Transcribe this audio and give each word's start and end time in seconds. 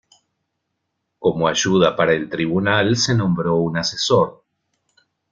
Como 1.19 1.47
ayuda 1.47 1.95
para 1.95 2.13
el 2.13 2.27
tribunal 2.27 2.97
se 2.97 3.13
nombró 3.13 3.57
un 3.57 3.77
asesor. 3.77 4.43